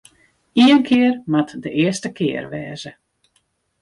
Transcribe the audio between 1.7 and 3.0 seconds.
earste kear wêze.